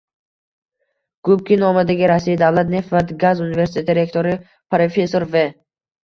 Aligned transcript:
Gubkin 1.27 1.59
nomidagi 1.63 2.07
Rossiya 2.11 2.39
davlat 2.41 2.71
neft 2.75 2.95
va 2.95 3.01
gaz 3.25 3.41
universiteti 3.45 3.95
rektori, 3.99 4.33
professor 4.77 5.27
V 5.37 5.45